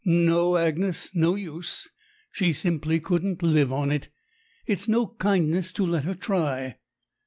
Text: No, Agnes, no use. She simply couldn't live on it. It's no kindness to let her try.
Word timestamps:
No, 0.03 0.57
Agnes, 0.57 1.13
no 1.13 1.35
use. 1.35 1.87
She 2.31 2.53
simply 2.53 2.99
couldn't 2.99 3.43
live 3.43 3.71
on 3.71 3.91
it. 3.91 4.09
It's 4.65 4.87
no 4.87 5.05
kindness 5.19 5.71
to 5.73 5.85
let 5.85 6.05
her 6.05 6.15
try. 6.15 6.79